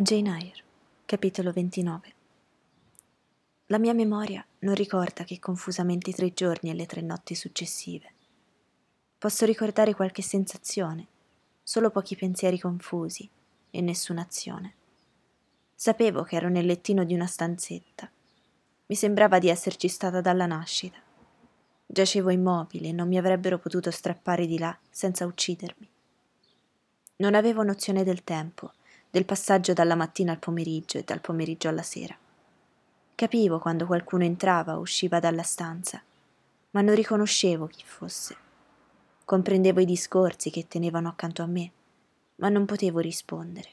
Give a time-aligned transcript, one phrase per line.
[0.00, 0.62] Jane Eyre,
[1.06, 2.12] capitolo 29
[3.66, 8.12] La mia memoria non ricorda che confusamente i tre giorni e le tre notti successive.
[9.18, 11.08] Posso ricordare qualche sensazione,
[11.64, 13.28] solo pochi pensieri confusi
[13.70, 14.74] e nessuna azione.
[15.74, 18.08] Sapevo che ero nel lettino di una stanzetta.
[18.86, 20.98] Mi sembrava di esserci stata dalla nascita.
[21.84, 25.90] Giacevo immobile e non mi avrebbero potuto strappare di là senza uccidermi.
[27.16, 28.74] Non avevo nozione del tempo
[29.10, 32.16] del passaggio dalla mattina al pomeriggio e dal pomeriggio alla sera.
[33.14, 36.02] Capivo quando qualcuno entrava o usciva dalla stanza,
[36.72, 38.36] ma non riconoscevo chi fosse.
[39.24, 41.70] Comprendevo i discorsi che tenevano accanto a me,
[42.36, 43.70] ma non potevo rispondere.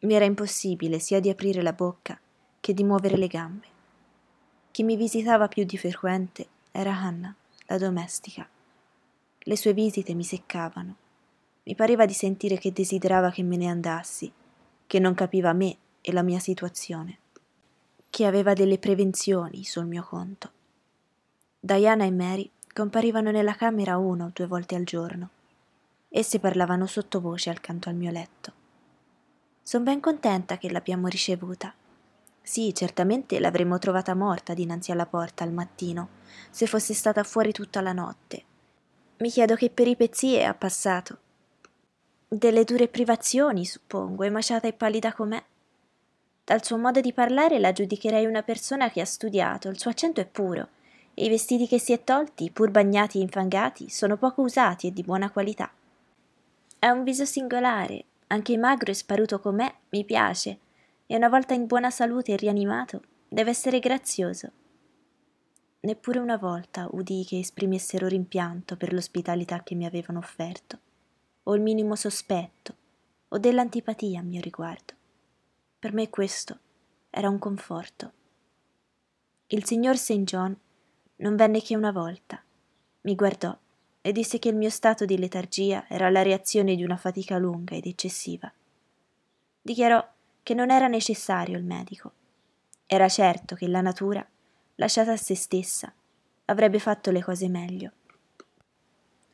[0.00, 2.18] Mi era impossibile sia di aprire la bocca
[2.60, 3.66] che di muovere le gambe.
[4.70, 7.34] Chi mi visitava più di frequente era Hannah,
[7.66, 8.46] la domestica.
[9.38, 10.96] Le sue visite mi seccavano
[11.66, 14.32] mi pareva di sentire che desiderava che me ne andassi,
[14.86, 17.18] che non capiva me e la mia situazione,
[18.08, 20.52] che aveva delle prevenzioni sul mio conto.
[21.58, 25.30] Diana e Mary comparivano nella camera una o due volte al giorno.
[26.08, 28.52] Esse parlavano sottovoce accanto al mio letto.
[29.60, 31.74] Sono ben contenta che l'abbiamo ricevuta.
[32.40, 36.10] Sì, certamente l'avremmo trovata morta dinanzi alla porta al mattino,
[36.48, 38.44] se fosse stata fuori tutta la notte.
[39.18, 41.24] Mi chiedo che peripezie ha passato
[42.28, 45.42] delle dure privazioni, suppongo, emaciata e pallida com'è.
[46.44, 50.20] Dal suo modo di parlare la giudicherei una persona che ha studiato, il suo accento
[50.20, 50.68] è puro,
[51.14, 54.92] e i vestiti che si è tolti, pur bagnati e infangati, sono poco usati e
[54.92, 55.70] di buona qualità.
[56.80, 60.58] Ha un viso singolare, anche magro e sparuto com'è, mi piace,
[61.06, 64.50] e una volta in buona salute e rianimato, deve essere grazioso.
[65.80, 70.80] Neppure una volta udii che esprimessero rimpianto per l'ospitalità che mi avevano offerto
[71.48, 72.74] o il minimo sospetto
[73.28, 74.94] o dell'antipatia a mio riguardo.
[75.78, 76.58] Per me questo
[77.10, 78.12] era un conforto.
[79.48, 80.22] Il signor St.
[80.24, 80.56] John
[81.16, 82.42] non venne che una volta,
[83.02, 83.56] mi guardò
[84.00, 87.74] e disse che il mio stato di letargia era la reazione di una fatica lunga
[87.74, 88.52] ed eccessiva.
[89.62, 90.04] Dichiarò
[90.42, 92.12] che non era necessario il medico.
[92.86, 94.24] Era certo che la natura,
[94.76, 95.92] lasciata a se stessa,
[96.46, 97.92] avrebbe fatto le cose meglio.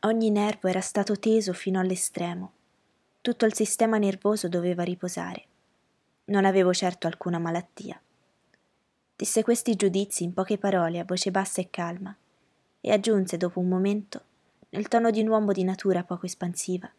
[0.04, 2.52] Ogni nervo era stato teso fino all'estremo.
[3.20, 5.44] Tutto il sistema nervoso doveva riposare.
[6.24, 8.00] Non avevo certo alcuna malattia.
[9.14, 12.16] Disse questi giudizi in poche parole a voce bassa e calma,
[12.80, 14.22] e aggiunse dopo un momento,
[14.70, 16.90] nel tono di un uomo di natura poco espansiva.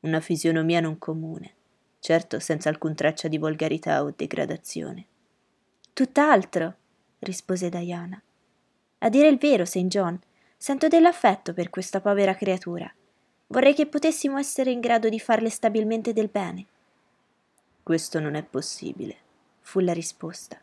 [0.00, 1.54] Una fisionomia non comune,
[2.00, 5.06] certo senza alcun traccia di volgarità o degradazione.
[5.92, 6.74] Tutt'altro,
[7.20, 8.20] rispose Diana.
[8.98, 9.86] A dire il vero, St.
[9.86, 10.18] John,
[10.66, 12.92] Sento dell'affetto per questa povera creatura.
[13.46, 16.66] Vorrei che potessimo essere in grado di farle stabilmente del bene.
[17.84, 19.16] Questo non è possibile,
[19.60, 20.60] fu la risposta.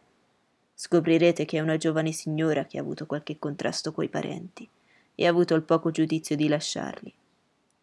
[0.74, 4.68] Scoprirete che è una giovane signora che ha avuto qualche contrasto coi parenti
[5.16, 7.14] e ha avuto il poco giudizio di lasciarli.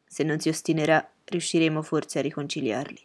[0.06, 3.00] Se non si ostinerà, riusciremo forse a riconciliarli.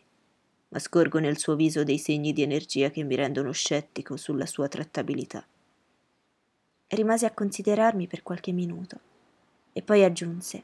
[0.67, 4.67] Ma scorgo nel suo viso dei segni di energia che mi rendono scettico sulla sua
[4.67, 5.47] trattabilità
[6.89, 8.99] rimase a considerarmi per qualche minuto
[9.73, 10.63] e poi aggiunse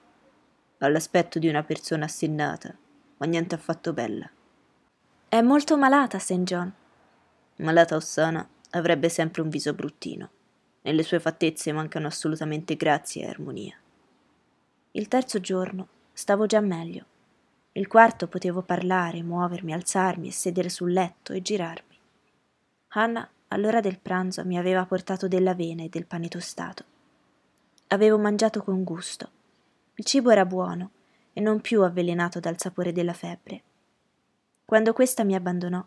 [0.85, 2.75] all'aspetto di una persona assennata,
[3.17, 4.29] ma niente affatto bella.
[5.27, 6.43] È molto malata, St.
[6.43, 6.73] John.
[7.57, 10.29] Malata o sana, avrebbe sempre un viso bruttino.
[10.81, 13.77] Nelle sue fattezze mancano assolutamente grazia e armonia.
[14.93, 17.05] Il terzo giorno stavo già meglio.
[17.73, 21.97] Il quarto potevo parlare, muovermi, alzarmi e sedere sul letto e girarmi.
[22.89, 26.83] Hannah all'ora del pranzo mi aveva portato dell'avena e del pane tostato.
[27.87, 29.29] Avevo mangiato con gusto.
[29.95, 30.91] Il cibo era buono
[31.33, 33.61] e non più avvelenato dal sapore della febbre.
[34.65, 35.83] Quando questa mi abbandonò,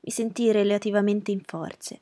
[0.00, 2.00] mi sentii relativamente in forze.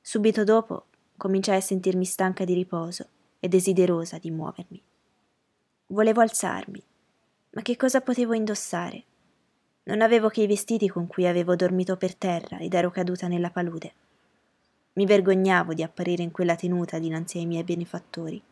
[0.00, 0.86] Subito dopo
[1.16, 3.06] cominciai a sentirmi stanca di riposo
[3.40, 4.82] e desiderosa di muovermi.
[5.88, 6.82] Volevo alzarmi,
[7.50, 9.04] ma che cosa potevo indossare?
[9.84, 13.50] Non avevo che i vestiti con cui avevo dormito per terra ed ero caduta nella
[13.50, 13.92] palude.
[14.98, 18.42] Mi vergognavo di apparire in quella tenuta dinanzi ai miei benefattori.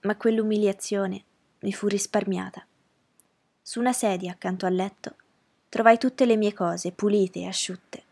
[0.00, 1.22] Ma quell'umiliazione
[1.60, 2.66] mi fu risparmiata.
[3.62, 5.14] Su una sedia accanto al letto
[5.68, 8.02] trovai tutte le mie cose pulite e asciutte.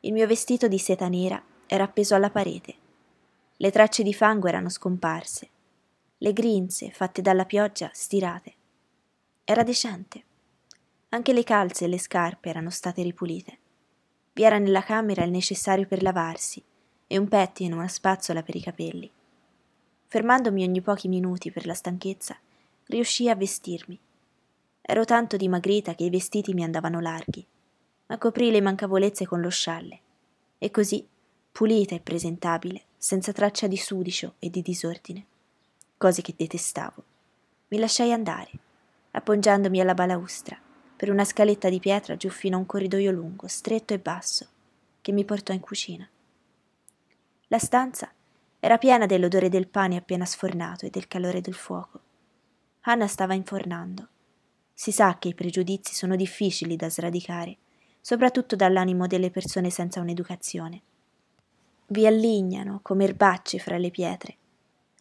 [0.00, 2.74] Il mio vestito di seta nera era appeso alla parete.
[3.56, 5.48] Le tracce di fango erano scomparse.
[6.18, 8.52] Le grinze, fatte dalla pioggia, stirate.
[9.44, 10.22] Era decente.
[11.08, 13.60] Anche le calze e le scarpe erano state ripulite.
[14.34, 16.62] Vi era nella camera il necessario per lavarsi
[17.06, 19.10] e un pettine e una spazzola per i capelli.
[20.06, 22.38] Fermandomi ogni pochi minuti per la stanchezza,
[22.86, 23.98] riuscii a vestirmi.
[24.80, 27.46] Ero tanto dimagrita che i vestiti mi andavano larghi,
[28.06, 30.00] ma coprì le mancavolezze con lo scialle.
[30.58, 31.06] E così,
[31.50, 35.26] pulita e presentabile, senza traccia di sudicio e di disordine,
[35.98, 37.02] cose che detestavo,
[37.68, 38.50] mi lasciai andare,
[39.10, 40.58] appoggiandomi alla balaustra,
[41.02, 44.46] per una scaletta di pietra giù fino a un corridoio lungo, stretto e basso,
[45.00, 46.08] che mi portò in cucina.
[47.48, 48.08] La stanza
[48.60, 52.00] era piena dell'odore del pane appena sfornato e del calore del fuoco.
[52.82, 54.06] Anna stava infornando.
[54.72, 57.56] Si sa che i pregiudizi sono difficili da sradicare,
[58.00, 60.82] soprattutto dall'animo delle persone senza un'educazione.
[61.88, 64.36] Vi allignano come erbacce fra le pietre.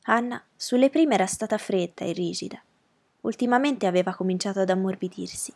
[0.06, 2.59] Anna sulle prime era stata fredda e rigida.
[3.21, 5.54] Ultimamente aveva cominciato ad ammorbidirsi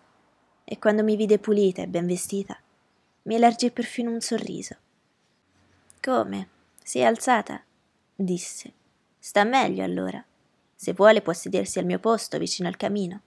[0.66, 2.60] e quando mi vide pulita e ben vestita,
[3.24, 4.76] mi elargì perfino un sorriso.
[6.02, 6.50] Come?
[6.84, 7.64] Si è alzata?
[8.14, 8.74] disse.
[9.20, 10.24] Sta meglio allora.
[10.76, 13.22] Se vuole può sedersi al mio posto vicino al camino.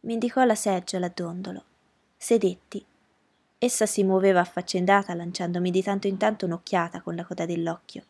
[0.00, 1.64] Mi indicò la seggiola a dondolo.
[2.16, 2.84] Sedetti.
[3.58, 8.04] Essa si muoveva affaccendata, lanciandomi di tanto in tanto un'occhiata con la coda dell'occhio.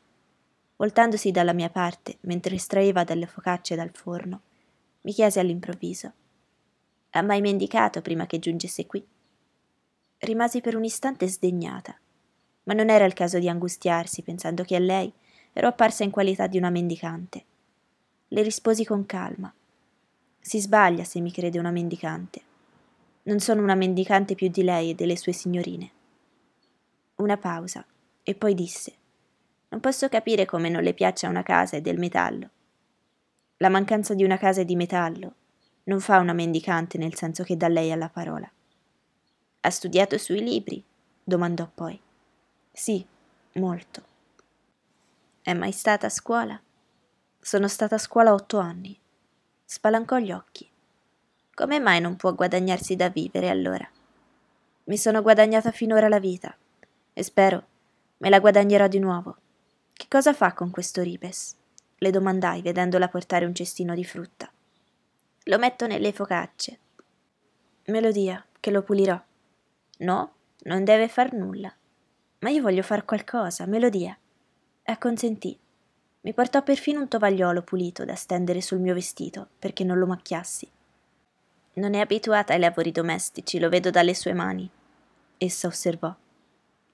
[0.77, 4.43] Voltandosi dalla mia parte, mentre estraeva delle focacce dal forno,
[5.03, 6.13] mi chiese all'improvviso:
[7.11, 9.05] Ha mai mendicato prima che giungesse qui?
[10.19, 11.99] Rimasi per un istante sdegnata,
[12.65, 15.11] ma non era il caso di angustiarsi pensando che a lei
[15.55, 17.45] ero apparsa in qualità di una mendicante.
[18.29, 19.53] Le risposi con calma.
[20.39, 22.43] Si sbaglia se mi crede una mendicante.
[23.23, 25.91] Non sono una mendicante più di lei e delle sue signorine.
[27.17, 27.85] Una pausa,
[28.23, 28.93] e poi disse:
[29.71, 32.51] Non posso capire come non le piaccia una casa e del metallo.
[33.57, 35.35] La mancanza di una casa e di metallo
[35.89, 38.51] non fa una mendicante nel senso che dà lei alla parola.
[39.61, 40.83] Ha studiato sui libri?
[41.25, 42.01] domandò poi.
[42.73, 43.05] Sì,
[43.55, 44.03] molto.
[45.43, 46.61] È mai stata a scuola?
[47.41, 48.99] Sono stata a scuola otto anni.
[49.65, 50.69] Spalancò gli occhi.
[51.55, 53.89] Come mai non può guadagnarsi da vivere allora?
[54.85, 56.57] Mi sono guadagnata finora la vita
[57.13, 57.67] e spero
[58.19, 59.37] me la guadagnerò di nuovo.
[59.93, 61.57] Che cosa fa con questo ripes?
[61.97, 64.51] Le domandai vedendola portare un cestino di frutta.
[65.49, 66.79] Lo metto nelle focacce.
[67.87, 69.19] Me lo dia, che lo pulirò.
[70.01, 70.33] No,
[70.65, 71.75] non deve far nulla.
[72.41, 74.17] Ma io voglio far qualcosa, me lo dia
[74.83, 75.59] e acconsentì.
[76.21, 80.71] Mi portò perfino un tovagliolo pulito da stendere sul mio vestito perché non lo macchiassi.
[81.75, 84.69] Non è abituata ai lavori domestici, lo vedo dalle sue mani.
[85.39, 86.15] Essa osservò.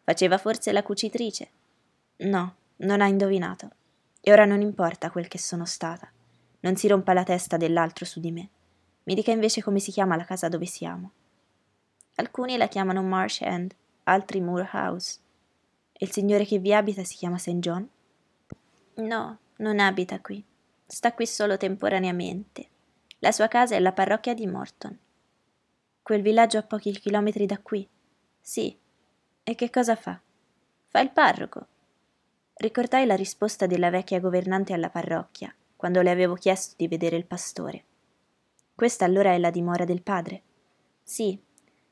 [0.05, 1.49] Faceva forse la cucitrice?
[2.19, 3.71] No, non ha indovinato.
[4.21, 6.09] E ora non importa quel che sono stata.
[6.65, 8.49] Non si rompa la testa dell'altro su di me.
[9.05, 11.11] Mi dica invece come si chiama la casa dove siamo.
[12.15, 13.75] Alcuni la chiamano Marsh End,
[14.05, 15.19] altri Moor House.
[15.93, 17.59] E il signore che vi abita si chiama St.
[17.59, 17.87] John?
[18.95, 20.43] No, non abita qui.
[20.87, 22.69] Sta qui solo temporaneamente.
[23.19, 24.99] La sua casa è la parrocchia di Morton.
[26.03, 27.87] Quel villaggio a pochi chilometri da qui?
[28.41, 28.75] Sì.
[29.43, 30.19] E che cosa fa?
[30.87, 31.67] Fa il parroco.
[32.55, 37.27] Ricordai la risposta della vecchia governante alla parrocchia, quando le avevo chiesto di vedere il
[37.27, 37.85] pastore.
[38.75, 40.43] Questa allora è la dimora del padre?
[41.03, 41.39] Sì.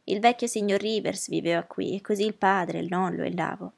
[0.05, 3.73] Il vecchio signor Rivers viveva qui e così il padre, il nonno e il lavo.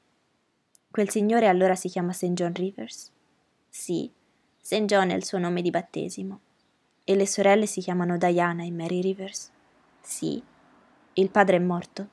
[0.91, 2.33] Quel signore allora si chiama St.
[2.33, 3.11] John Rivers?
[3.69, 4.11] Sì,
[4.61, 4.85] St.
[4.85, 6.41] John è il suo nome di battesimo.
[7.05, 9.51] E le sorelle si chiamano Diana e Mary Rivers?
[10.01, 10.43] Sì.
[11.13, 12.09] Il padre è morto?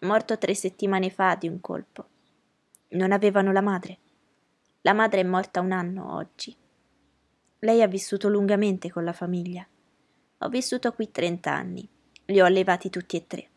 [0.00, 2.06] Morto tre settimane fa di un colpo.
[2.88, 3.98] Non avevano la madre?
[4.82, 6.54] La madre è morta un anno oggi.
[7.66, 9.66] Lei ha vissuto lungamente con la famiglia.
[10.38, 11.86] Ho vissuto qui trent'anni.
[12.26, 13.48] Li ho allevati tutti e tre.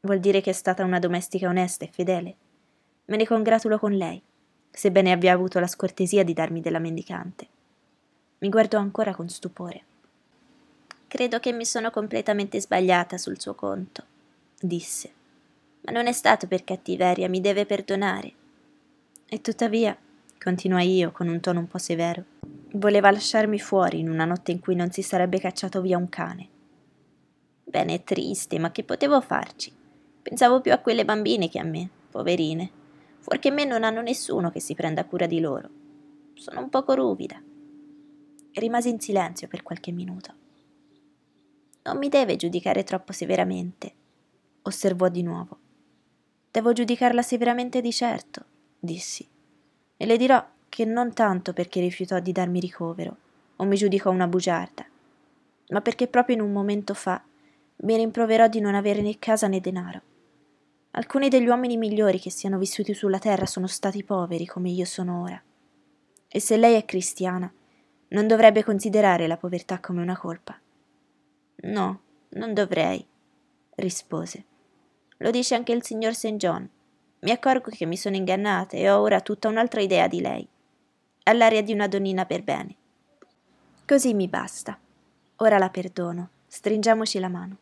[0.00, 2.34] Vuol dire che è stata una domestica onesta e fedele.
[3.04, 4.20] Me ne congratulo con lei,
[4.68, 7.46] sebbene abbia avuto la scortesia di darmi della mendicante.
[8.38, 9.84] Mi guardò ancora con stupore.
[11.06, 14.04] Credo che mi sono completamente sbagliata sul suo conto,
[14.58, 15.12] disse.
[15.82, 18.32] Ma non è stato per cattiveria, mi deve perdonare.
[19.28, 19.96] E tuttavia,
[20.40, 22.24] continuai io con un tono un po' severo,
[22.74, 26.48] voleva lasciarmi fuori in una notte in cui non si sarebbe cacciato via un cane.
[27.64, 29.72] Bene, triste, ma che potevo farci?
[30.22, 32.80] Pensavo più a quelle bambine che a me, poverine
[33.22, 35.70] fuorché me non hanno nessuno che si prenda cura di loro.
[36.34, 37.40] Sono un poco ruvida.
[38.54, 40.34] Rimasi in silenzio per qualche minuto.
[41.84, 43.92] Non mi deve giudicare troppo severamente,
[44.62, 45.58] osservò di nuovo.
[46.50, 48.44] Devo giudicarla severamente di certo,
[48.78, 49.26] dissi,
[49.96, 53.16] e le dirò che non tanto perché rifiutò di darmi ricovero
[53.56, 54.86] o mi giudicò una bugiarda,
[55.68, 57.22] ma perché proprio in un momento fa
[57.76, 60.00] mi rimproverò di non avere né casa né denaro.
[60.92, 65.20] Alcuni degli uomini migliori che siano vissuti sulla terra sono stati poveri come io sono
[65.20, 65.42] ora.
[66.26, 67.52] E se lei è cristiana,
[68.08, 70.58] non dovrebbe considerare la povertà come una colpa.
[71.64, 72.00] No,
[72.30, 73.06] non dovrei,
[73.74, 74.44] rispose.
[75.18, 76.36] Lo dice anche il signor St.
[76.36, 76.66] John.
[77.20, 80.48] Mi accorgo che mi sono ingannata e ho ora tutta un'altra idea di lei.
[81.24, 82.74] Ha l'aria di una donnina per bene.
[83.86, 84.78] Così mi basta.
[85.36, 86.30] Ora la perdono.
[86.46, 87.56] Stringiamoci la mano.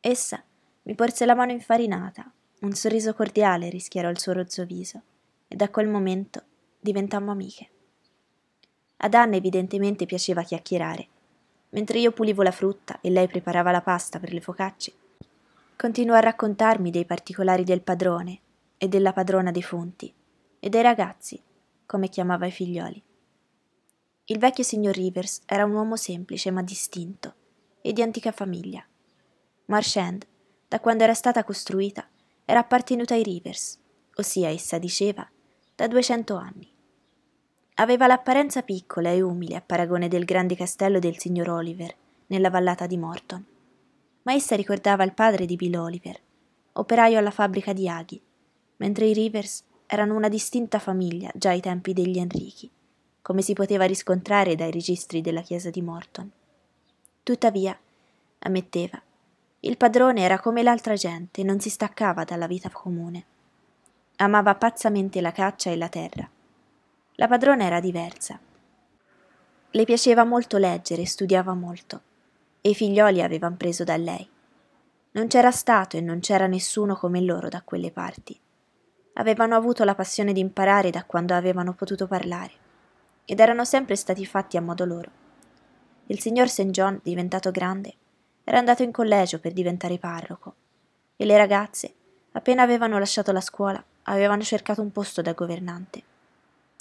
[0.00, 0.42] Essa
[0.82, 2.30] mi porse la mano infarinata.
[2.60, 5.00] Un sorriso cordiale rischiarò il suo rozzo viso
[5.46, 6.42] e da quel momento
[6.80, 7.68] diventammo amiche.
[8.98, 11.06] Ad Anna evidentemente piaceva chiacchierare.
[11.70, 14.92] Mentre io pulivo la frutta e lei preparava la pasta per le focacce,
[15.76, 18.38] continuò a raccontarmi dei particolari del padrone
[18.78, 20.12] e della padrona dei fonti
[20.58, 21.40] e dei ragazzi,
[21.86, 23.02] come chiamava i figlioli.
[24.24, 27.34] Il vecchio signor Rivers era un uomo semplice ma distinto
[27.80, 28.84] e di antica famiglia.
[29.66, 30.26] Marchand,
[30.66, 32.08] da quando era stata costruita,
[32.44, 33.78] era appartenuta ai Rivers,
[34.16, 35.28] ossia essa diceva,
[35.74, 36.68] da duecento anni.
[37.74, 41.94] Aveva l'apparenza piccola e umile a paragone del grande castello del signor Oliver,
[42.28, 43.44] nella vallata di Morton.
[44.22, 46.18] Ma essa ricordava il padre di Bill Oliver,
[46.72, 48.20] operaio alla fabbrica di aghi,
[48.78, 52.70] mentre i Rivers erano una distinta famiglia già ai tempi degli Enrichi,
[53.22, 56.30] come si poteva riscontrare dai registri della chiesa di Morton.
[57.22, 57.78] Tuttavia,
[58.40, 59.00] ammetteva,
[59.60, 63.24] il padrone era come l'altra gente e non si staccava dalla vita comune.
[64.16, 66.30] Amava pazzamente la caccia e la terra
[67.18, 68.38] la padrona era diversa.
[69.70, 72.00] Le piaceva molto leggere e studiava molto,
[72.60, 74.28] e i figlioli avevano preso da lei.
[75.12, 78.38] Non c'era stato e non c'era nessuno come loro da quelle parti.
[79.18, 82.52] Avevano avuto la passione di imparare da quando avevano potuto parlare,
[83.24, 85.10] ed erano sempre stati fatti a modo loro.
[86.08, 86.66] Il signor St.
[86.66, 87.94] John, diventato grande,
[88.44, 90.54] era andato in collegio per diventare parroco,
[91.16, 91.94] e le ragazze,
[92.32, 96.02] appena avevano lasciato la scuola, avevano cercato un posto da governante.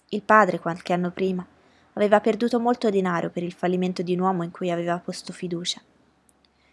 [0.09, 1.45] Il padre, qualche anno prima,
[1.93, 5.81] aveva perduto molto denaro per il fallimento di un uomo in cui aveva posto fiducia.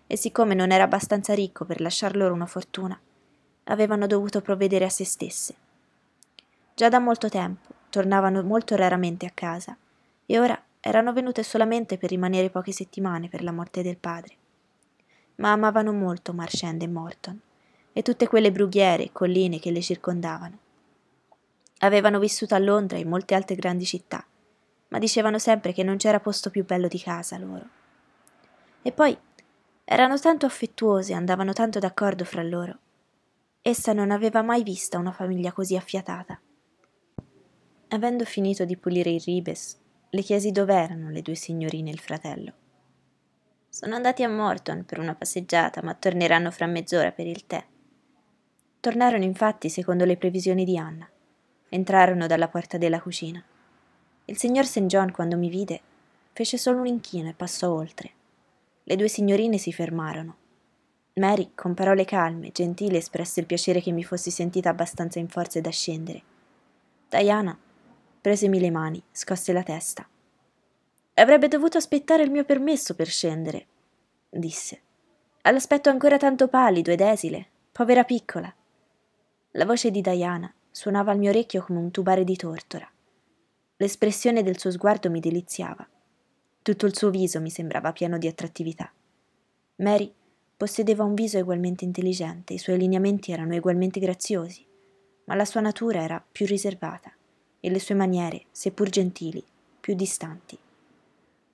[0.09, 3.01] E siccome non era abbastanza ricco per lasciar loro una fortuna,
[3.65, 5.55] avevano dovuto provvedere a se stesse.
[6.75, 9.77] Già da molto tempo tornavano molto raramente a casa
[10.25, 14.35] e ora erano venute solamente per rimanere poche settimane per la morte del padre.
[15.37, 17.41] Ma amavano molto Marchand e Morton
[17.93, 20.59] e tutte quelle brughiere e colline che le circondavano.
[21.79, 24.25] Avevano vissuto a Londra e in molte altre grandi città,
[24.89, 27.65] ma dicevano sempre che non c'era posto più bello di casa loro.
[28.83, 29.17] E poi
[29.85, 32.79] erano tanto affettuose e andavano tanto d'accordo fra loro.
[33.65, 36.41] Essa non aveva mai vista una famiglia così affiatata.
[37.91, 39.79] Avendo finito di pulire il ribes,
[40.11, 42.53] le chiesi dov'erano le due signorine e il fratello.
[43.69, 47.65] Sono andati a Morton per una passeggiata, ma torneranno fra mezz'ora per il tè.
[48.81, 51.09] Tornarono infatti secondo le previsioni di Anna.
[51.69, 53.41] Entrarono dalla porta della cucina.
[54.25, 54.87] Il signor St.
[54.87, 55.81] John, quando mi vide,
[56.33, 58.11] fece solo un inchino e passò oltre.
[58.83, 60.37] Le due signorine si fermarono.
[61.15, 65.61] Mary, con parole calme, gentili, espresse il piacere che mi fossi sentita abbastanza in forze
[65.61, 66.23] da scendere.
[67.09, 67.59] Diana
[68.21, 70.09] presemi le mani, scosse la testa.
[71.15, 73.67] Avrebbe dovuto aspettare il mio permesso per scendere,
[74.31, 74.81] disse.
[75.43, 78.53] All'aspetto ancora tanto pallido ed esile, povera piccola.
[79.51, 82.91] La voce di Diana suonava al mio orecchio come un tubare di tortora.
[83.77, 85.87] L'espressione del suo sguardo mi deliziava.
[86.63, 88.91] Tutto il suo viso mi sembrava pieno di attrattività.
[89.77, 90.11] Mary
[90.63, 94.65] possedeva un viso egualmente intelligente, i suoi lineamenti erano egualmente graziosi,
[95.25, 97.13] ma la sua natura era più riservata
[97.59, 99.43] e le sue maniere, seppur gentili,
[99.81, 100.57] più distanti.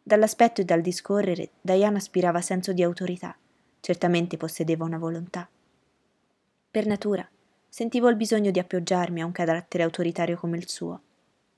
[0.02, 3.34] Dall'aspetto e dal discorrere, Diana aspirava senso di autorità,
[3.80, 5.48] certamente possedeva una volontà.
[6.70, 7.26] Per natura,
[7.66, 11.00] sentivo il bisogno di appoggiarmi a un carattere autoritario come il suo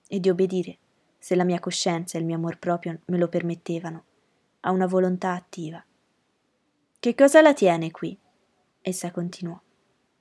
[0.07, 0.79] e di obbedire,
[1.19, 4.05] se la mia coscienza e il mio amor proprio me lo permettevano,
[4.61, 5.85] a una volontà attiva.
[7.01, 8.15] Che cosa la tiene qui?
[8.83, 9.59] Essa continuò.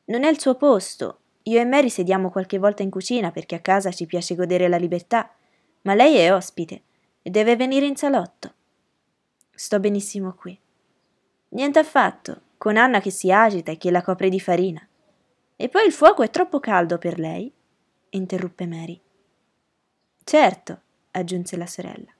[0.06, 1.20] Non è il suo posto.
[1.44, 4.78] Io e Mary sediamo qualche volta in cucina perché a casa ci piace godere la
[4.78, 5.30] libertà,
[5.82, 6.84] ma lei è ospite
[7.22, 8.54] e deve venire in salotto.
[9.54, 10.58] Sto benissimo qui.
[11.50, 14.82] Niente affatto, con Anna che si agita e che la copre di farina.
[15.58, 17.54] E poi il fuoco è troppo caldo per lei?
[18.12, 18.98] interruppe Mary.
[20.24, 20.82] Certo,
[21.12, 22.14] aggiunse la sorella.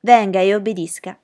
[0.00, 1.20] Venga e obbedisca.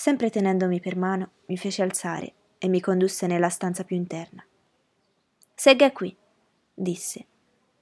[0.00, 4.44] Sempre tenendomi per mano, mi fece alzare e mi condusse nella stanza più interna.
[5.56, 6.16] Segga qui,
[6.72, 7.26] disse,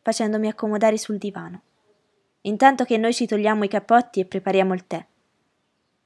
[0.01, 1.61] facendomi accomodare sul divano.
[2.41, 5.05] Intanto che noi ci togliamo i cappotti e prepariamo il tè.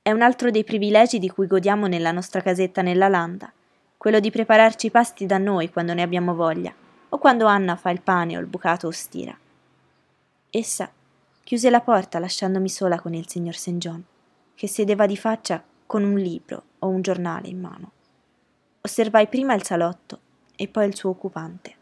[0.02, 3.52] È un altro dei privilegi di cui godiamo nella nostra casetta nella landa
[3.96, 6.74] quello di prepararci i pasti da noi quando ne abbiamo voglia,
[7.10, 9.38] o quando Anna fa il pane o il bucato o stira.
[10.50, 10.90] Essa
[11.44, 13.76] chiuse la porta lasciandomi sola con il signor St.
[13.76, 14.02] John,
[14.56, 17.90] che sedeva di faccia con un libro o un giornale in mano.
[18.82, 20.20] Osservai prima il salotto
[20.54, 21.74] e poi il suo occupante.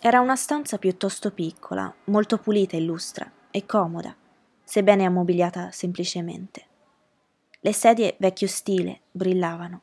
[0.00, 4.16] Era una stanza piuttosto piccola, molto pulita e lustra, e comoda,
[4.62, 6.64] sebbene ammobiliata semplicemente.
[7.60, 9.82] Le sedie vecchio stile brillavano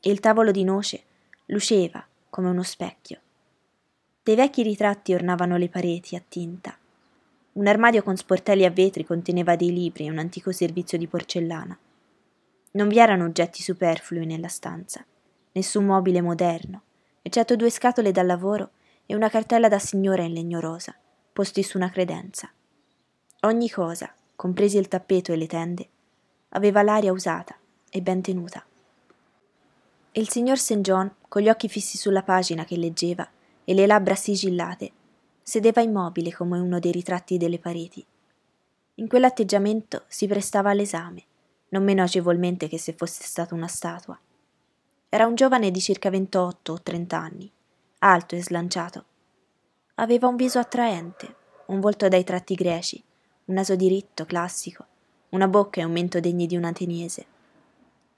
[0.00, 1.04] e il tavolo di noce
[1.46, 3.20] luceva come uno specchio.
[4.24, 6.76] Dei vecchi ritratti ornavano le pareti a tinta.
[7.52, 11.78] Un armadio con sportelli a vetri conteneva dei libri e un antico servizio di porcellana.
[12.72, 15.04] Non vi erano oggetti superflui nella stanza,
[15.52, 16.82] nessun mobile moderno,
[17.22, 18.70] eccetto due scatole da lavoro
[19.06, 20.94] e una cartella da signora in legno rosa,
[21.32, 22.48] posti su una credenza.
[23.40, 25.88] Ogni cosa, compresi il tappeto e le tende,
[26.50, 27.56] aveva l'aria usata
[27.90, 28.64] e ben tenuta.
[30.12, 30.78] Il signor St.
[30.78, 33.28] John, con gli occhi fissi sulla pagina che leggeva
[33.64, 34.92] e le labbra sigillate,
[35.42, 38.04] sedeva immobile come uno dei ritratti delle pareti.
[38.96, 41.24] In quell'atteggiamento si prestava all'esame,
[41.70, 44.18] non meno agevolmente che se fosse stata una statua.
[45.08, 47.50] Era un giovane di circa 28 o 30 anni,
[47.98, 49.04] alto e slanciato.
[49.96, 51.34] Aveva un viso attraente,
[51.66, 53.02] un volto dai tratti greci,
[53.46, 54.86] un naso diritto, classico,
[55.30, 57.26] una bocca e un mento degni di un ateniese.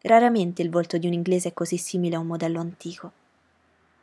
[0.02, 3.12] Raramente il volto di un inglese è così simile a un modello antico.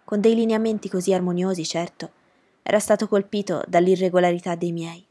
[0.03, 2.11] Con dei lineamenti così armoniosi, certo,
[2.63, 5.05] era stato colpito dall'irregolarità dei miei.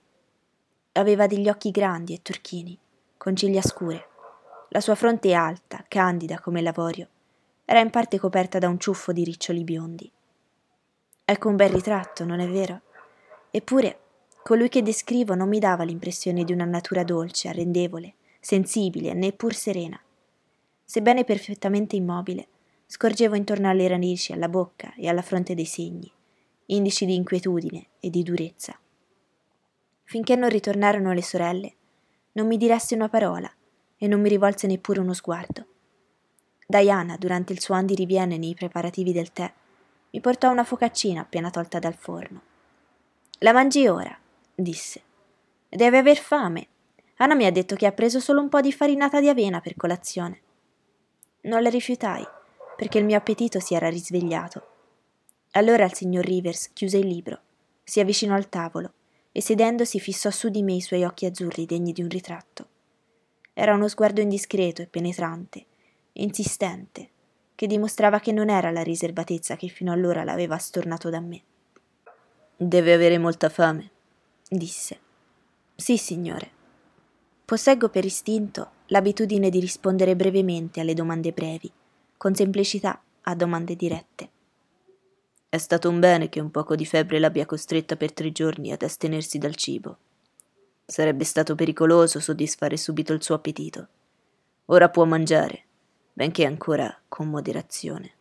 [0.92, 2.76] Aveva degli occhi grandi e turchini,
[3.16, 4.08] con ciglia scure.
[4.70, 7.08] La sua fronte alta, candida come l'avorio,
[7.64, 10.10] era in parte coperta da un ciuffo di riccioli biondi.
[11.24, 12.82] Ecco un bel ritratto, non è vero?
[13.50, 13.98] Eppure,
[14.42, 19.98] colui che descrivo non mi dava l'impressione di una natura dolce, arrendevole, sensibile, neppur serena.
[20.84, 22.48] Sebbene perfettamente immobile,
[22.84, 26.12] scorgevo intorno alle radici, alla bocca e alla fronte dei segni,
[26.66, 28.78] indici di inquietudine e di durezza.
[30.04, 31.74] Finché non ritornarono le sorelle,
[32.32, 33.50] non mi diresse una parola
[33.98, 35.66] e non mi rivolse neppure uno sguardo.
[36.66, 39.52] Diana, durante il suo andiriviene nei preparativi del tè,
[40.10, 42.42] mi portò una focaccina appena tolta dal forno.
[43.40, 44.16] La mangi ora,
[44.54, 45.02] disse.
[45.68, 46.66] Deve aver fame.
[47.16, 49.76] Anna mi ha detto che ha preso solo un po' di farinata di avena per
[49.76, 50.40] colazione.
[51.42, 52.26] Non le rifiutai,
[52.76, 54.66] perché il mio appetito si era risvegliato.
[55.52, 57.40] Allora il signor Rivers chiuse il libro,
[57.82, 58.92] si avvicinò al tavolo
[59.32, 62.68] e sedendosi fissò su di me i suoi occhi azzurri degni di un ritratto.
[63.60, 65.64] Era uno sguardo indiscreto e penetrante,
[66.12, 67.08] insistente,
[67.56, 71.42] che dimostrava che non era la riservatezza che fino allora l'aveva stornato da me.
[72.56, 73.90] Deve avere molta fame,
[74.48, 75.00] disse.
[75.74, 76.48] Sì, signore.
[77.44, 81.68] Posseggo per istinto l'abitudine di rispondere brevemente alle domande brevi,
[82.16, 84.30] con semplicità a domande dirette.
[85.48, 88.82] È stato un bene che un poco di febbre l'abbia costretta per tre giorni ad
[88.82, 89.98] astenersi dal cibo.
[90.90, 93.88] Sarebbe stato pericoloso soddisfare subito il suo appetito.
[94.70, 95.64] Ora può mangiare,
[96.14, 98.12] benché ancora con moderazione.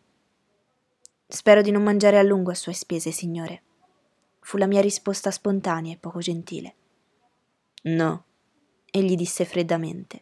[1.26, 3.62] Spero di non mangiare a lungo a sue spese, signore.
[4.40, 6.74] Fu la mia risposta spontanea e poco gentile.
[7.84, 8.24] No,
[8.90, 10.20] egli disse freddamente.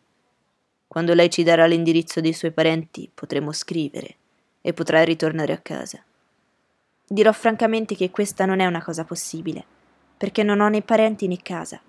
[0.86, 4.16] Quando lei ci darà l'indirizzo dei suoi parenti potremo scrivere
[4.60, 6.00] e potrà ritornare a casa.
[7.08, 9.64] Dirò francamente che questa non è una cosa possibile,
[10.16, 11.80] perché non ho né parenti né casa.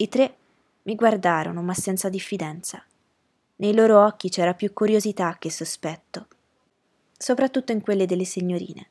[0.00, 0.36] I tre
[0.82, 2.80] mi guardarono, ma senza diffidenza.
[3.56, 6.28] Nei loro occhi c'era più curiosità che sospetto,
[7.18, 8.86] soprattutto in quelle delle signorine,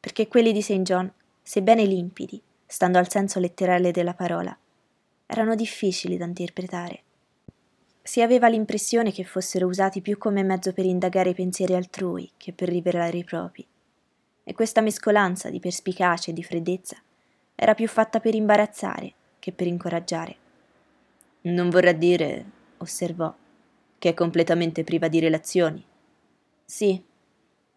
[0.00, 0.80] perché quelli di St.
[0.80, 4.56] John, sebbene limpidi, stando al senso letterale della parola,
[5.26, 7.02] erano difficili da interpretare.
[8.00, 12.54] Si aveva l'impressione che fossero usati più come mezzo per indagare i pensieri altrui che
[12.54, 13.66] per rivelare i propri
[14.42, 16.96] e questa mescolanza di perspicacia e di freddezza
[17.54, 20.44] era più fatta per imbarazzare che per incoraggiare.
[21.46, 22.44] Non vorrà dire,
[22.78, 23.34] osservò,
[23.98, 25.84] che è completamente priva di relazioni.
[26.64, 27.02] Sì,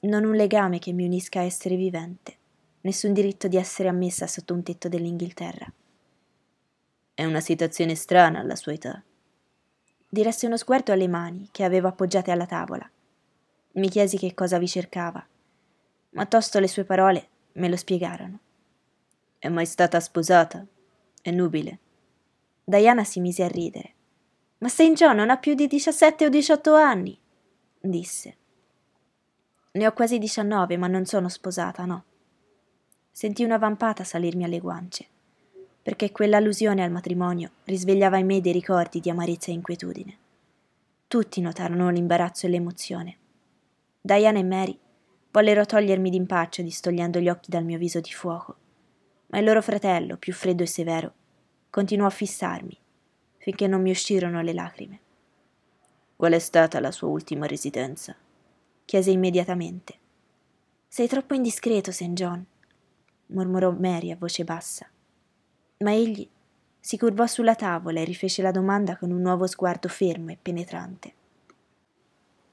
[0.01, 2.35] non un legame che mi unisca a essere vivente,
[2.81, 5.71] nessun diritto di essere ammessa sotto un tetto dell'Inghilterra.
[7.13, 9.03] È una situazione strana alla sua età.
[10.07, 12.89] Diresse uno sguardo alle mani che avevo appoggiate alla tavola.
[13.73, 15.23] Mi chiesi che cosa vi cercava
[16.11, 18.39] ma tosto le sue parole me lo spiegarono.
[19.37, 20.65] È mai stata sposata?
[21.21, 21.79] È nubile.
[22.69, 23.93] Diana si mise a ridere.
[24.59, 24.93] Ma St.
[24.93, 27.17] John non ha più di 17 o 18 anni,
[27.79, 28.37] disse.
[29.71, 32.03] Ne ho quasi 19, ma non sono sposata, no.
[33.09, 35.03] Sentii una vampata salirmi alle guance,
[35.81, 40.17] perché quell'allusione al matrimonio risvegliava in me dei ricordi di amarezza e inquietudine.
[41.07, 43.17] Tutti notarono l'imbarazzo e l'emozione.
[43.99, 44.79] Diana e Mary
[45.31, 48.55] Vollero togliermi d'impaccio distogliendo gli occhi dal mio viso di fuoco,
[49.27, 51.13] ma il loro fratello, più freddo e severo,
[51.69, 52.77] continuò a fissarmi
[53.37, 54.99] finché non mi uscirono le lacrime.
[56.15, 58.15] Qual è stata la sua ultima residenza?
[58.85, 59.97] chiese immediatamente.
[60.87, 62.13] Sei troppo indiscreto, St.
[62.13, 62.43] John,
[63.27, 64.89] mormorò Mary a voce bassa.
[65.77, 66.27] Ma egli
[66.79, 71.13] si curvò sulla tavola e rifece la domanda con un nuovo sguardo fermo e penetrante.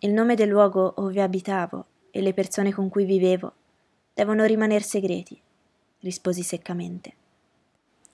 [0.00, 3.52] Il nome del luogo dove abitavo e le persone con cui vivevo
[4.12, 5.40] devono rimanere segreti,
[6.00, 7.14] risposi seccamente.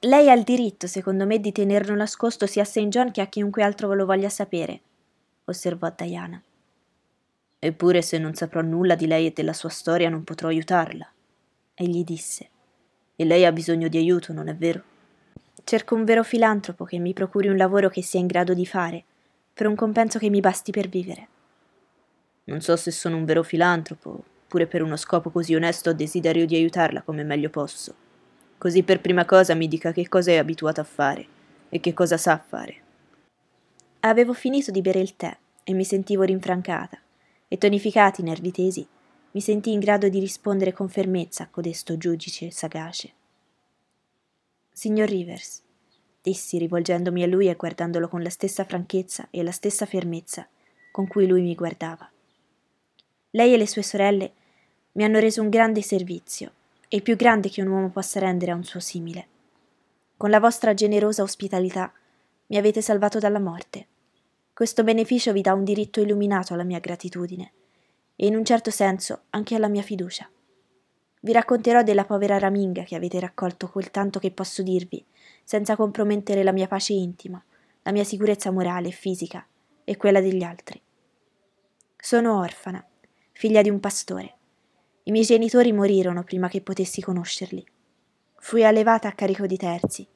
[0.04, 2.88] Lei ha il diritto, secondo me, di tenerlo nascosto sia a St.
[2.88, 4.80] John che a chiunque altro lo voglia sapere,
[5.44, 6.42] osservò Diana.
[7.60, 11.08] Eppure se non saprò nulla di lei e della sua storia non potrò aiutarla,
[11.74, 12.48] egli disse.
[13.14, 14.82] E lei ha bisogno di aiuto, non è vero?
[15.62, 19.04] Cerco un vero filantropo che mi procuri un lavoro che sia in grado di fare,
[19.54, 21.28] per un compenso che mi basti per vivere.
[22.44, 26.44] Non so se sono un vero filantropo, pure per uno scopo così onesto ho desiderio
[26.44, 28.01] di aiutarla come meglio posso.
[28.62, 31.27] Così per prima cosa mi dica che cosa è abituata a fare
[31.68, 32.77] e che cosa sa fare.
[33.98, 36.96] Avevo finito di bere il tè e mi sentivo rinfrancata
[37.48, 38.87] e tonificati i nervi tesi,
[39.33, 43.12] mi sentii in grado di rispondere con fermezza a codesto giudice sagace.
[44.70, 45.61] Signor Rivers,
[46.22, 50.46] dissi rivolgendomi a lui e guardandolo con la stessa franchezza e la stessa fermezza
[50.92, 52.09] con cui lui mi guardava.
[53.31, 54.33] Lei e le sue sorelle
[54.92, 56.53] mi hanno reso un grande servizio,
[56.92, 59.28] e il più grande che un uomo possa rendere a un suo simile.
[60.16, 61.90] Con la vostra generosa ospitalità
[62.48, 63.87] mi avete salvato dalla morte
[64.55, 67.52] questo beneficio vi dà un diritto illuminato alla mia gratitudine
[68.14, 70.28] e in un certo senso anche alla mia fiducia.
[71.20, 75.02] Vi racconterò della povera raminga che avete raccolto quel tanto che posso dirvi,
[75.42, 77.42] senza compromettere la mia pace intima,
[77.83, 79.44] la mia sicurezza morale e fisica
[79.85, 80.81] e quella degli altri.
[81.96, 82.87] Sono orfana,
[83.33, 84.35] figlia di un pastore.
[85.04, 87.66] I miei genitori morirono prima che potessi conoscerli.
[88.36, 90.06] Fui allevata a carico di terzi,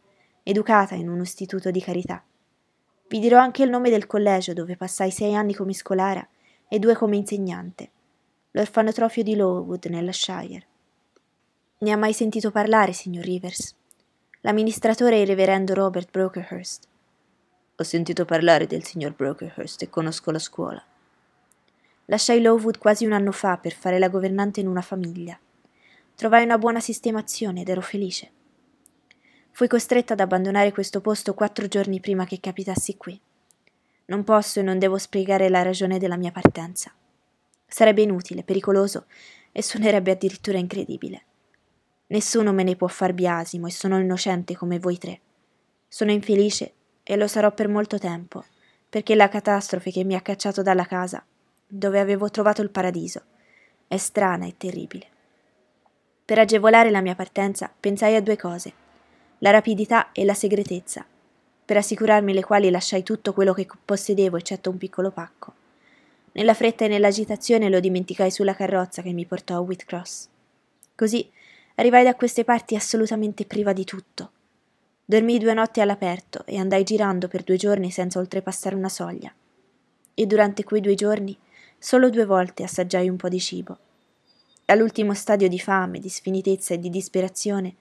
[0.44, 2.22] educata in un istituto di carità.
[3.08, 6.26] Vi dirò anche il nome del collegio dove passai sei anni come scolara
[6.68, 7.90] e due come insegnante,
[8.52, 10.66] l'orfanotrofio di Lowood nella Shire.
[11.78, 13.74] Ne ha mai sentito parlare, signor Rivers?
[14.42, 16.86] L'amministratore è il reverendo Robert Brokerhurst.
[17.76, 20.82] Ho sentito parlare del signor Brokerhurst e conosco la scuola.
[22.06, 25.38] Lasciai Lowood quasi un anno fa per fare la governante in una famiglia.
[26.14, 28.30] Trovai una buona sistemazione ed ero felice.
[29.50, 33.20] Fui costretta ad abbandonare questo posto quattro giorni prima che capitassi qui.
[34.06, 36.92] Non posso e non devo spiegare la ragione della mia partenza.
[37.66, 39.06] Sarebbe inutile, pericoloso
[39.50, 41.24] e suonerebbe addirittura incredibile.
[42.08, 45.20] Nessuno me ne può far biasimo e sono innocente come voi tre.
[45.88, 48.44] Sono infelice e lo sarò per molto tempo,
[48.88, 51.24] perché la catastrofe che mi ha cacciato dalla casa,
[51.66, 53.22] dove avevo trovato il paradiso,
[53.88, 55.06] è strana e terribile.
[56.24, 58.84] Per agevolare la mia partenza pensai a due cose
[59.40, 61.04] la rapidità e la segretezza,
[61.64, 65.52] per assicurarmi le quali lasciai tutto quello che possedevo eccetto un piccolo pacco.
[66.32, 70.28] Nella fretta e nell'agitazione lo dimenticai sulla carrozza che mi portò a Whitcross.
[70.94, 71.30] Così
[71.74, 74.30] arrivai da queste parti assolutamente priva di tutto.
[75.04, 79.32] Dormii due notti all'aperto e andai girando per due giorni senza oltrepassare una soglia.
[80.14, 81.36] E durante quei due giorni
[81.78, 83.78] solo due volte assaggiai un po' di cibo.
[84.66, 87.74] All'ultimo stadio di fame, di sfinitezza e di disperazione,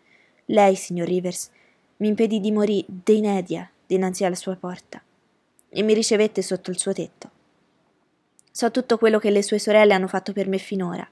[0.45, 1.49] lei, signor Rivers,
[1.97, 5.01] mi impedì di morire d'inedia dinanzi alla sua porta
[5.69, 7.29] e mi ricevette sotto il suo tetto.
[8.51, 11.05] So tutto quello che le sue sorelle hanno fatto per me finora,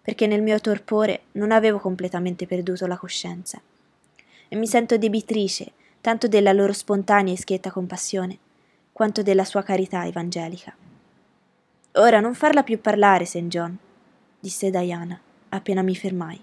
[0.00, 3.60] perché nel mio torpore non avevo completamente perduto la coscienza.
[4.48, 8.38] E mi sento debitrice tanto della loro spontanea e schietta compassione,
[8.92, 10.74] quanto della sua carità evangelica.
[11.92, 13.46] Ora non farla più parlare, St.
[13.48, 13.76] John,
[14.38, 16.38] disse Diana, appena mi fermai.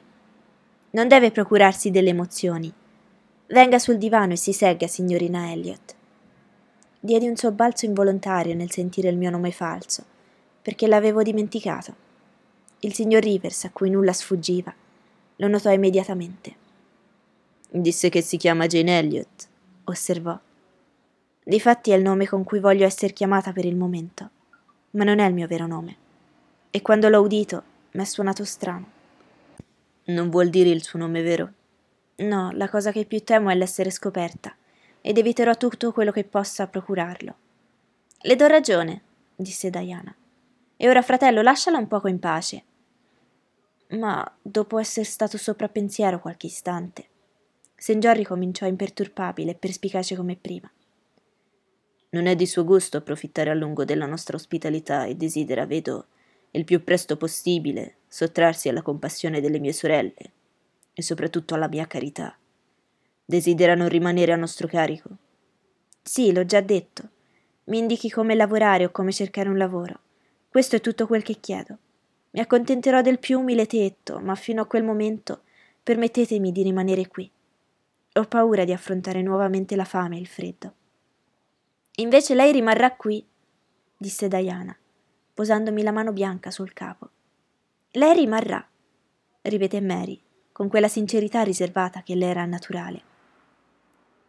[0.91, 2.73] Non deve procurarsi delle emozioni.
[3.47, 5.95] Venga sul divano e si segga, signorina Elliot.
[6.99, 10.03] Diedi un sobbalzo involontario nel sentire il mio nome falso,
[10.61, 11.95] perché l'avevo dimenticato.
[12.79, 14.73] Il signor Rivers, a cui nulla sfuggiva,
[15.35, 16.55] lo notò immediatamente.
[17.69, 19.47] Disse che si chiama Jane Elliot,
[19.85, 20.37] osservò.
[21.43, 24.29] Difatti è il nome con cui voglio essere chiamata per il momento,
[24.95, 25.97] ma non è il mio vero nome.
[26.69, 28.91] E quando l'ho udito, mi è suonato strano.
[30.05, 31.51] Non vuol dire il suo nome vero?
[32.17, 34.55] No, la cosa che più temo è l'essere scoperta,
[35.01, 37.35] ed eviterò tutto quello che possa procurarlo.
[38.21, 39.01] Le do ragione,
[39.35, 40.13] disse Diana.
[40.77, 42.63] E ora, fratello, lasciala un poco in pace.
[43.89, 47.07] Ma dopo essere stato sopra pensiero qualche istante,
[47.75, 47.97] St.
[47.97, 50.69] John ricominciò imperturbabile e perspicace come prima.
[52.09, 56.07] Non è di suo gusto approfittare a lungo della nostra ospitalità e desidera, vedo,
[56.51, 60.31] il più presto possibile sottrarsi alla compassione delle mie sorelle
[60.93, 62.37] e soprattutto alla mia carità.
[63.25, 65.09] Desiderano rimanere a nostro carico?
[66.01, 67.09] Sì, l'ho già detto.
[67.65, 69.99] Mi indichi come lavorare o come cercare un lavoro.
[70.47, 71.77] Questo è tutto quel che chiedo.
[72.31, 75.41] Mi accontenterò del più umile tetto, ma fino a quel momento
[75.83, 77.29] permettetemi di rimanere qui.
[78.13, 80.73] Ho paura di affrontare nuovamente la fame e il freddo.
[81.97, 83.25] Invece lei rimarrà qui,
[83.97, 84.77] disse Diana,
[85.33, 87.09] posandomi la mano bianca sul capo.
[87.91, 88.67] Lei rimarrà,
[89.41, 90.19] ripeté Mary,
[90.51, 93.01] con quella sincerità riservata che le era naturale.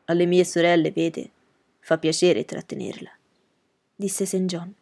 [0.05, 1.31] Alle mie sorelle, vede,
[1.81, 3.11] fa piacere trattenerla,
[3.97, 4.45] disse St.
[4.45, 4.75] John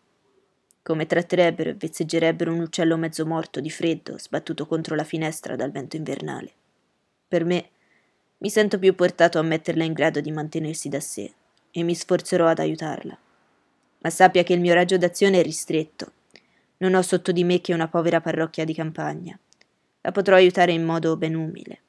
[0.85, 5.71] come tratterebbero e vezzeggerebbero un uccello mezzo morto di freddo sbattuto contro la finestra dal
[5.71, 6.53] vento invernale.
[7.27, 7.71] Per me,
[8.39, 11.33] mi sento più portato a metterla in grado di mantenersi da sé
[11.77, 13.19] e mi sforzerò ad aiutarla.
[13.99, 16.13] Ma sappia che il mio raggio d'azione è ristretto.
[16.77, 19.37] Non ho sotto di me che una povera parrocchia di campagna.
[20.03, 21.81] La potrò aiutare in modo ben umile.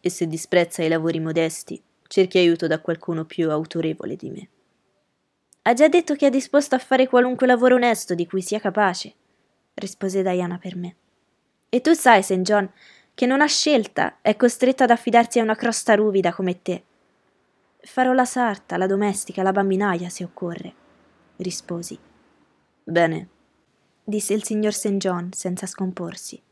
[0.00, 4.48] E se disprezza i lavori modesti, cerchi aiuto da qualcuno più autorevole di me.
[5.62, 9.14] Ha già detto che è disposto a fare qualunque lavoro onesto di cui sia capace,
[9.74, 10.96] rispose Diana per me.
[11.70, 12.40] E tu sai, St.
[12.40, 12.70] John,
[13.14, 16.82] che non ha scelta, è costretta ad affidarsi a una crosta ruvida come te.
[17.80, 20.74] Farò la sarta, la domestica, la bambinaia, se occorre,
[21.36, 21.98] risposi.
[22.82, 23.28] Bene,
[24.02, 24.96] disse il signor St.
[24.96, 26.42] John senza scomporsi.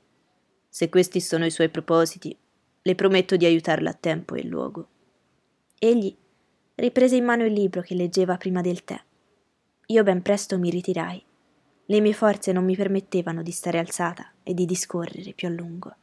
[0.68, 2.36] Se questi sono i suoi propositi,
[2.82, 4.88] le prometto di aiutarla a tempo e luogo.
[5.78, 6.14] Egli
[6.76, 9.00] riprese in mano il libro che leggeva prima del tè.
[9.86, 11.24] Io ben presto mi ritirai.
[11.86, 15.96] Le mie forze non mi permettevano di stare alzata e di discorrere più a lungo.